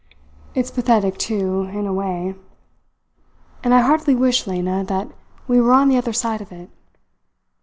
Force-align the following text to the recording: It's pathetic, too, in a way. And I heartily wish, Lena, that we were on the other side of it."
It's 0.55 0.71
pathetic, 0.71 1.19
too, 1.19 1.65
in 1.65 1.85
a 1.85 1.93
way. 1.93 2.33
And 3.63 3.71
I 3.71 3.81
heartily 3.81 4.15
wish, 4.15 4.47
Lena, 4.47 4.83
that 4.85 5.11
we 5.47 5.61
were 5.61 5.73
on 5.73 5.89
the 5.89 5.97
other 5.97 6.11
side 6.11 6.41
of 6.41 6.51
it." 6.51 6.71